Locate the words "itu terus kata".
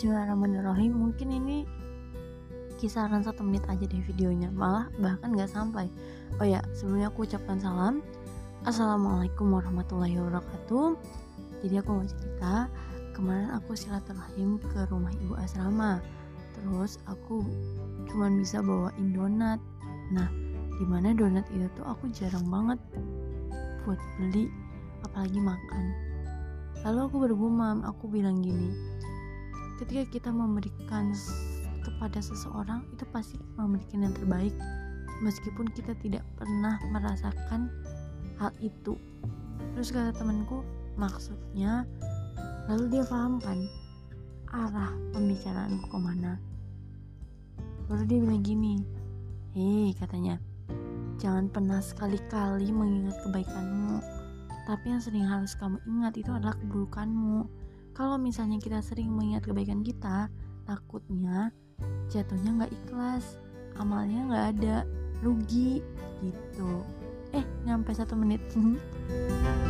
38.62-40.14